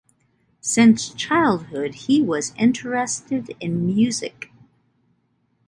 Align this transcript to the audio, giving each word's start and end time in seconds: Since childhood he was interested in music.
Since 0.61 1.09
childhood 1.09 1.93
he 1.93 2.23
was 2.23 2.55
interested 2.57 3.55
in 3.59 3.85
music. 3.85 4.51